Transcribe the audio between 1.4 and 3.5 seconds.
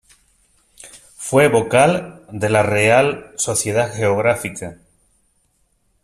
vocal de la Real